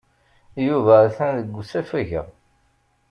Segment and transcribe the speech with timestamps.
[0.67, 2.23] Yuba atan deg usafag-a.